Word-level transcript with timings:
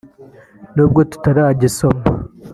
nubwo 0.75 0.99
tutaragisoma 1.11 2.03